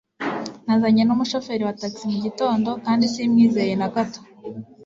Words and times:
nazanye 0.65 1.01
numushoferi 1.05 1.63
wa 1.67 1.73
tax 1.81 1.93
mugitondo 2.11 2.69
kandi 2.85 3.03
simwizeye 3.13 3.73
nagato 3.77 4.19